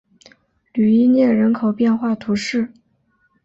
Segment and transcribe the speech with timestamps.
[0.73, 2.73] 吕伊涅人口变化图示